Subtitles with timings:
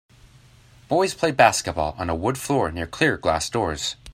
[0.87, 3.97] Boys play basketball on a wood floor near clear glass doors.